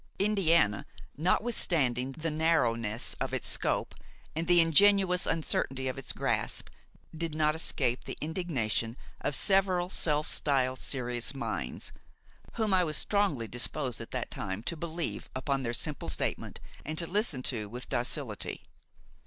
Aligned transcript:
Indiana, 0.17 0.87
notwithstanding 1.15 2.13
the 2.13 2.31
narrowness 2.31 3.13
of 3.21 3.35
its 3.35 3.47
scope 3.47 3.93
and 4.35 4.47
the 4.47 4.59
ingenuous 4.59 5.27
uncertainty 5.27 5.87
of 5.87 5.99
its 5.99 6.11
grasp, 6.11 6.69
did 7.15 7.35
not 7.35 7.53
escape 7.53 8.03
the 8.05 8.17
indignation 8.19 8.97
of 9.23 9.35
several 9.35 9.89
self 9.91 10.25
styled 10.25 10.79
serious 10.79 11.35
minds, 11.35 11.91
whom 12.53 12.73
I 12.73 12.83
was 12.83 12.97
strongly 12.97 13.47
disposed 13.47 14.01
at 14.01 14.09
that 14.09 14.31
time 14.31 14.63
to 14.63 14.75
believe 14.75 15.29
upon 15.35 15.61
their 15.61 15.71
simple 15.71 16.09
statement 16.09 16.59
and 16.83 16.97
to 16.97 17.05
listen 17.05 17.43
to 17.43 17.69
with 17.69 17.87
docility. 17.87 18.63